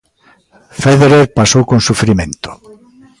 [0.81, 2.49] Féderer pasou con sufrimento.